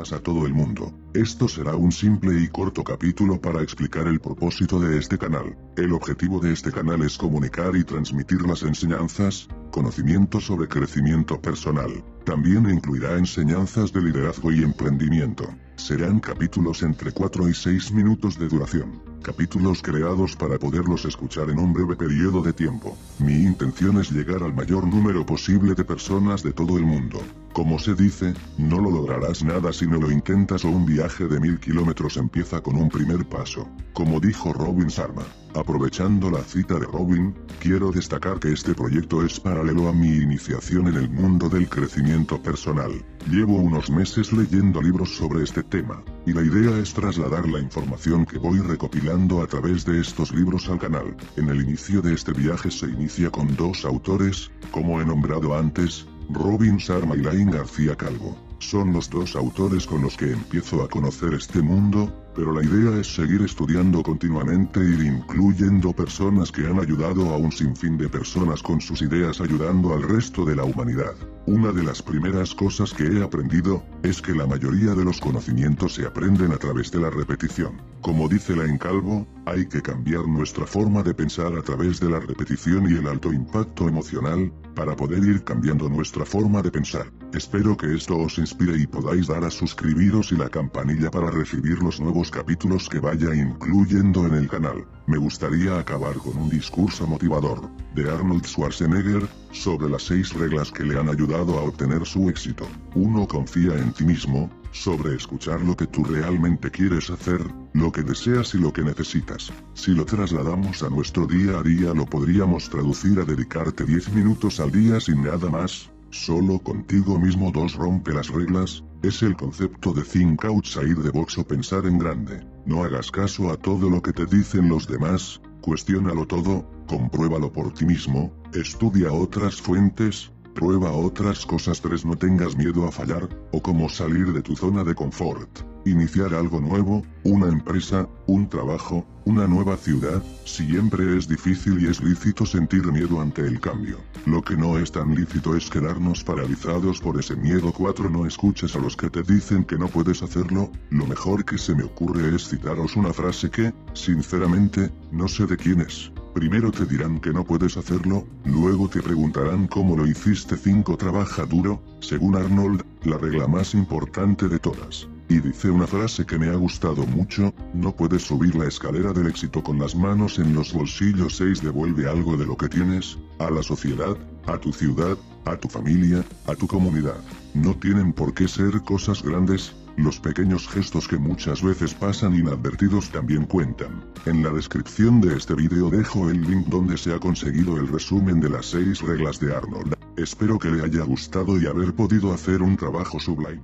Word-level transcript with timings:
a 0.00 0.18
todo 0.18 0.46
el 0.46 0.54
mundo. 0.54 0.94
Esto 1.12 1.46
será 1.46 1.76
un 1.76 1.92
simple 1.92 2.40
y 2.40 2.48
corto 2.48 2.82
capítulo 2.82 3.38
para 3.38 3.60
explicar 3.60 4.06
el 4.06 4.18
propósito 4.18 4.80
de 4.80 4.98
este 4.98 5.18
canal. 5.18 5.54
El 5.76 5.92
objetivo 5.92 6.40
de 6.40 6.52
este 6.54 6.72
canal 6.72 7.02
es 7.02 7.18
comunicar 7.18 7.76
y 7.76 7.84
transmitir 7.84 8.40
las 8.40 8.62
enseñanzas, 8.62 9.46
conocimientos 9.70 10.46
sobre 10.46 10.68
crecimiento 10.68 11.38
personal. 11.38 12.02
También 12.24 12.70
incluirá 12.70 13.18
enseñanzas 13.18 13.92
de 13.92 14.00
liderazgo 14.00 14.50
y 14.52 14.62
emprendimiento. 14.62 15.44
Serán 15.76 16.18
capítulos 16.18 16.82
entre 16.82 17.12
4 17.12 17.48
y 17.50 17.54
6 17.54 17.92
minutos 17.92 18.38
de 18.38 18.48
duración. 18.48 19.02
Capítulos 19.22 19.82
creados 19.82 20.34
para 20.34 20.58
poderlos 20.58 21.04
escuchar 21.04 21.50
en 21.50 21.58
un 21.58 21.74
breve 21.74 21.94
periodo 21.94 22.40
de 22.40 22.54
tiempo. 22.54 22.96
Mi 23.18 23.34
intención 23.34 24.00
es 24.00 24.10
llegar 24.10 24.42
al 24.42 24.54
mayor 24.54 24.86
número 24.86 25.26
posible 25.26 25.74
de 25.74 25.84
personas 25.84 26.42
de 26.42 26.54
todo 26.54 26.78
el 26.78 26.84
mundo. 26.86 27.20
Como 27.52 27.80
se 27.80 27.94
dice, 27.94 28.32
no 28.58 28.80
lo 28.80 28.90
lograrás 28.90 29.42
nada 29.42 29.72
si 29.72 29.86
no 29.86 29.98
lo 29.98 30.10
intentas 30.10 30.64
o 30.64 30.68
un 30.68 30.86
viaje 30.86 31.26
de 31.26 31.40
mil 31.40 31.58
kilómetros 31.58 32.16
empieza 32.16 32.60
con 32.60 32.76
un 32.76 32.88
primer 32.88 33.28
paso. 33.28 33.68
Como 33.92 34.20
dijo 34.20 34.52
Robin 34.52 34.86
Sharma. 34.86 35.24
Aprovechando 35.56 36.30
la 36.30 36.44
cita 36.44 36.74
de 36.74 36.86
Robin, 36.86 37.34
quiero 37.58 37.90
destacar 37.90 38.38
que 38.38 38.52
este 38.52 38.72
proyecto 38.72 39.26
es 39.26 39.40
paralelo 39.40 39.88
a 39.88 39.92
mi 39.92 40.08
iniciación 40.08 40.86
en 40.86 40.94
el 40.94 41.10
mundo 41.10 41.48
del 41.48 41.68
crecimiento 41.68 42.40
personal. 42.40 43.04
Llevo 43.28 43.56
unos 43.56 43.90
meses 43.90 44.32
leyendo 44.32 44.80
libros 44.80 45.16
sobre 45.16 45.42
este 45.42 45.64
tema, 45.64 46.04
y 46.24 46.32
la 46.32 46.42
idea 46.42 46.78
es 46.78 46.94
trasladar 46.94 47.48
la 47.48 47.58
información 47.58 48.26
que 48.26 48.38
voy 48.38 48.60
recopilando 48.60 49.42
a 49.42 49.48
través 49.48 49.84
de 49.84 50.00
estos 50.00 50.32
libros 50.32 50.68
al 50.68 50.78
canal. 50.78 51.16
En 51.36 51.48
el 51.48 51.60
inicio 51.60 52.00
de 52.00 52.14
este 52.14 52.32
viaje 52.32 52.70
se 52.70 52.86
inicia 52.86 53.28
con 53.28 53.56
dos 53.56 53.84
autores, 53.84 54.52
como 54.70 55.00
he 55.00 55.04
nombrado 55.04 55.58
antes, 55.58 56.06
Robin 56.32 56.76
Sharma 56.76 57.16
y 57.16 57.22
Lain 57.22 57.50
García 57.50 57.96
Calvo. 57.96 58.36
Son 58.58 58.92
los 58.92 59.08
dos 59.08 59.36
autores 59.36 59.86
con 59.86 60.02
los 60.02 60.16
que 60.16 60.32
empiezo 60.32 60.82
a 60.82 60.88
conocer 60.88 61.34
este 61.34 61.62
mundo, 61.62 62.12
pero 62.34 62.52
la 62.52 62.62
idea 62.62 63.00
es 63.00 63.14
seguir 63.14 63.42
estudiando 63.42 64.02
continuamente 64.02 64.80
ir 64.80 65.02
incluyendo 65.02 65.92
personas 65.92 66.52
que 66.52 66.66
han 66.66 66.78
ayudado 66.78 67.30
a 67.30 67.38
un 67.38 67.50
sinfín 67.50 67.96
de 67.96 68.08
personas 68.08 68.62
con 68.62 68.80
sus 68.80 69.02
ideas 69.02 69.40
ayudando 69.40 69.94
al 69.94 70.02
resto 70.02 70.44
de 70.44 70.56
la 70.56 70.64
humanidad. 70.64 71.14
Una 71.46 71.72
de 71.72 71.82
las 71.82 72.02
primeras 72.02 72.54
cosas 72.54 72.92
que 72.92 73.04
he 73.04 73.22
aprendido, 73.22 73.82
es 74.02 74.20
que 74.20 74.34
la 74.34 74.46
mayoría 74.46 74.94
de 74.94 75.04
los 75.04 75.20
conocimientos 75.20 75.94
se 75.94 76.06
aprenden 76.06 76.52
a 76.52 76.58
través 76.58 76.90
de 76.90 77.00
la 77.00 77.10
repetición. 77.10 77.80
Como 78.02 78.28
dice 78.28 78.54
la 78.54 78.78
Calvo, 78.78 79.26
hay 79.46 79.66
que 79.66 79.82
cambiar 79.82 80.26
nuestra 80.28 80.66
forma 80.66 81.02
de 81.02 81.14
pensar 81.14 81.56
a 81.56 81.62
través 81.62 81.98
de 81.98 82.10
la 82.10 82.20
repetición 82.20 82.90
y 82.90 82.96
el 82.96 83.06
alto 83.06 83.32
impacto 83.32 83.88
emocional, 83.88 84.52
para 84.74 84.94
poder 84.94 85.24
ir 85.24 85.42
cambiando 85.42 85.88
nuestra 85.88 86.24
forma 86.24 86.62
de 86.62 86.70
pensar. 86.70 87.10
Espero 87.32 87.76
que 87.76 87.94
esto 87.94 88.18
os 88.18 88.38
inspire 88.38 88.76
y 88.76 88.86
podáis 88.86 89.26
dar 89.26 89.44
a 89.44 89.50
suscribiros 89.50 90.32
y 90.32 90.36
la 90.36 90.48
campanilla 90.48 91.10
para 91.10 91.30
recibir 91.30 91.82
los 91.82 92.00
nuevos 92.00 92.30
capítulos 92.30 92.88
que 92.88 93.00
vaya 93.00 93.34
incluyendo 93.34 94.26
en 94.26 94.34
el 94.34 94.48
canal. 94.48 94.86
Me 95.10 95.18
gustaría 95.18 95.76
acabar 95.76 96.14
con 96.18 96.36
un 96.36 96.48
discurso 96.48 97.04
motivador, 97.04 97.68
de 97.96 98.08
Arnold 98.08 98.46
Schwarzenegger, 98.46 99.28
sobre 99.50 99.88
las 99.90 100.04
seis 100.04 100.32
reglas 100.32 100.70
que 100.70 100.84
le 100.84 101.00
han 101.00 101.08
ayudado 101.08 101.58
a 101.58 101.62
obtener 101.62 102.06
su 102.06 102.30
éxito. 102.30 102.68
1. 102.94 103.26
Confía 103.26 103.76
en 103.76 103.92
ti 103.92 104.04
mismo, 104.04 104.48
sobre 104.70 105.16
escuchar 105.16 105.62
lo 105.62 105.76
que 105.76 105.88
tú 105.88 106.04
realmente 106.04 106.70
quieres 106.70 107.10
hacer, 107.10 107.44
lo 107.72 107.90
que 107.90 108.04
deseas 108.04 108.54
y 108.54 108.58
lo 108.58 108.72
que 108.72 108.84
necesitas. 108.84 109.52
Si 109.74 109.90
lo 109.90 110.04
trasladamos 110.04 110.84
a 110.84 110.90
nuestro 110.90 111.26
día 111.26 111.58
a 111.58 111.62
día 111.64 111.92
lo 111.92 112.06
podríamos 112.06 112.70
traducir 112.70 113.18
a 113.18 113.24
dedicarte 113.24 113.84
10 113.84 114.12
minutos 114.12 114.60
al 114.60 114.70
día 114.70 115.00
sin 115.00 115.24
nada 115.24 115.50
más, 115.50 115.90
solo 116.10 116.60
contigo 116.60 117.18
mismo. 117.18 117.50
2. 117.50 117.74
Rompe 117.74 118.12
las 118.12 118.28
reglas, 118.28 118.84
es 119.02 119.24
el 119.24 119.34
concepto 119.34 119.92
de 119.92 120.02
think 120.02 120.44
outside 120.44 121.02
de 121.02 121.10
box 121.10 121.36
o 121.38 121.44
pensar 121.44 121.84
en 121.86 121.98
grande. 121.98 122.49
No 122.66 122.84
hagas 122.84 123.10
caso 123.10 123.50
a 123.50 123.56
todo 123.56 123.88
lo 123.88 124.02
que 124.02 124.12
te 124.12 124.26
dicen 124.26 124.68
los 124.68 124.86
demás, 124.86 125.40
cuestiónalo 125.60 126.26
todo, 126.26 126.64
compruébalo 126.86 127.52
por 127.52 127.72
ti 127.72 127.86
mismo, 127.86 128.32
estudia 128.52 129.12
otras 129.12 129.60
fuentes, 129.60 130.32
prueba 130.54 130.92
otras 130.92 131.46
cosas 131.46 131.80
3 131.80 132.04
no 132.04 132.16
tengas 132.16 132.56
miedo 132.56 132.86
a 132.86 132.92
fallar, 132.92 133.28
o 133.52 133.62
como 133.62 133.88
salir 133.88 134.32
de 134.32 134.42
tu 134.42 134.56
zona 134.56 134.84
de 134.84 134.94
confort. 134.94 135.69
Iniciar 135.86 136.34
algo 136.34 136.60
nuevo, 136.60 137.02
una 137.24 137.48
empresa, 137.48 138.06
un 138.26 138.48
trabajo, 138.48 139.06
una 139.24 139.46
nueva 139.46 139.76
ciudad, 139.78 140.22
siempre 140.44 141.16
es 141.16 141.26
difícil 141.26 141.82
y 141.82 141.86
es 141.86 142.02
lícito 142.02 142.44
sentir 142.44 142.84
miedo 142.92 143.20
ante 143.20 143.42
el 143.42 143.60
cambio. 143.60 143.98
Lo 144.26 144.42
que 144.42 144.56
no 144.56 144.78
es 144.78 144.92
tan 144.92 145.14
lícito 145.14 145.56
es 145.56 145.70
quedarnos 145.70 146.22
paralizados 146.22 147.00
por 147.00 147.18
ese 147.18 147.34
miedo 147.36 147.72
4 147.72 148.10
no 148.10 148.26
escuches 148.26 148.76
a 148.76 148.78
los 148.78 148.96
que 148.96 149.08
te 149.08 149.22
dicen 149.22 149.64
que 149.64 149.78
no 149.78 149.88
puedes 149.88 150.22
hacerlo, 150.22 150.70
lo 150.90 151.06
mejor 151.06 151.44
que 151.46 151.56
se 151.56 151.74
me 151.74 151.84
ocurre 151.84 152.34
es 152.34 152.48
citaros 152.48 152.96
una 152.96 153.12
frase 153.12 153.50
que, 153.50 153.72
sinceramente, 153.94 154.90
no 155.12 155.28
sé 155.28 155.46
de 155.46 155.56
quién 155.56 155.80
es. 155.80 156.12
Primero 156.34 156.70
te 156.70 156.84
dirán 156.84 157.20
que 157.20 157.32
no 157.32 157.44
puedes 157.44 157.76
hacerlo, 157.76 158.26
luego 158.44 158.88
te 158.88 159.02
preguntarán 159.02 159.66
cómo 159.66 159.96
lo 159.96 160.06
hiciste 160.06 160.56
5 160.56 160.96
trabaja 160.96 161.46
duro, 161.46 161.82
según 162.00 162.36
Arnold, 162.36 162.84
la 163.04 163.16
regla 163.16 163.48
más 163.48 163.74
importante 163.74 164.48
de 164.48 164.58
todas. 164.58 165.08
Y 165.30 165.38
dice 165.38 165.70
una 165.70 165.86
frase 165.86 166.26
que 166.26 166.40
me 166.40 166.48
ha 166.48 166.56
gustado 166.56 167.06
mucho, 167.06 167.54
no 167.72 167.94
puedes 167.94 168.22
subir 168.22 168.56
la 168.56 168.66
escalera 168.66 169.12
del 169.12 169.28
éxito 169.28 169.62
con 169.62 169.78
las 169.78 169.94
manos 169.94 170.40
en 170.40 170.52
los 170.54 170.72
bolsillos 170.72 171.36
6 171.36 171.62
devuelve 171.62 172.08
algo 172.08 172.36
de 172.36 172.44
lo 172.44 172.56
que 172.56 172.68
tienes, 172.68 173.16
a 173.38 173.48
la 173.48 173.62
sociedad, 173.62 174.16
a 174.46 174.58
tu 174.58 174.72
ciudad, 174.72 175.16
a 175.44 175.56
tu 175.56 175.68
familia, 175.68 176.24
a 176.48 176.56
tu 176.56 176.66
comunidad. 176.66 177.20
No 177.54 177.76
tienen 177.76 178.12
por 178.12 178.34
qué 178.34 178.48
ser 178.48 178.82
cosas 178.82 179.22
grandes, 179.22 179.72
los 179.96 180.18
pequeños 180.18 180.66
gestos 180.66 181.06
que 181.06 181.16
muchas 181.16 181.62
veces 181.62 181.94
pasan 181.94 182.34
inadvertidos 182.34 183.08
también 183.10 183.44
cuentan. 183.46 184.04
En 184.26 184.42
la 184.42 184.50
descripción 184.50 185.20
de 185.20 185.36
este 185.36 185.54
vídeo 185.54 185.90
dejo 185.90 186.28
el 186.28 186.40
link 186.40 186.66
donde 186.66 186.98
se 186.98 187.14
ha 187.14 187.20
conseguido 187.20 187.76
el 187.76 187.86
resumen 187.86 188.40
de 188.40 188.50
las 188.50 188.66
6 188.66 189.02
reglas 189.02 189.38
de 189.38 189.54
Arnold. 189.54 189.94
Espero 190.16 190.58
que 190.58 190.70
le 190.72 190.82
haya 190.82 191.04
gustado 191.04 191.56
y 191.56 191.66
haber 191.66 191.94
podido 191.94 192.34
hacer 192.34 192.62
un 192.62 192.76
trabajo 192.76 193.20
sublime. 193.20 193.62